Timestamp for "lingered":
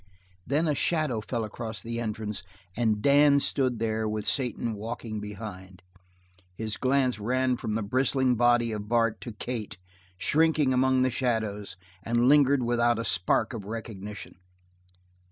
12.27-12.63